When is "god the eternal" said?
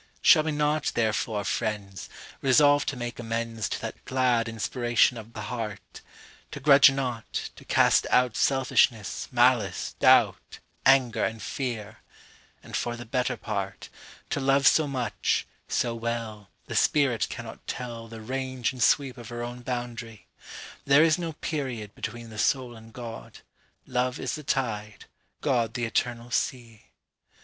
25.41-26.31